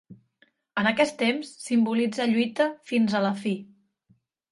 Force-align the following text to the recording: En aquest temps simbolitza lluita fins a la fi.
En 0.83 0.87
aquest 0.91 1.15
temps 1.19 1.51
simbolitza 1.65 2.27
lluita 2.31 2.67
fins 2.93 3.19
a 3.21 3.23
la 3.27 3.31
fi. 3.43 3.53